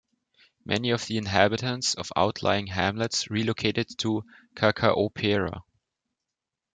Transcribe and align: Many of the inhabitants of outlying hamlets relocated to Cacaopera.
Many 0.65 0.89
of 0.89 1.05
the 1.05 1.17
inhabitants 1.19 1.93
of 1.93 2.11
outlying 2.15 2.65
hamlets 2.65 3.29
relocated 3.29 3.99
to 3.99 4.23
Cacaopera. 4.55 5.61